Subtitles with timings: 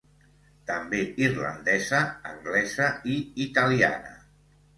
[0.69, 1.99] També irlandesa,
[2.31, 4.17] anglesa i italiana.